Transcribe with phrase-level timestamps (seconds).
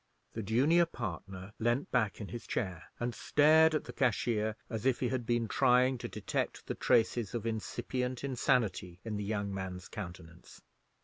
[0.33, 4.99] The junior partner leaned back in his chair, and stared at the cashier as if
[4.99, 9.87] he had been trying to detect the traces of incipient insanity in the young man's
[9.87, 10.59] countenance.